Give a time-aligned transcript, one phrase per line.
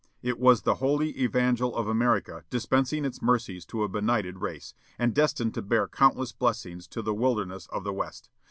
[0.23, 5.13] It was the holy evangel of America dispensing its mercies to a benighted race, and
[5.13, 8.31] destined to bear countless blessings to the wilderness of the West.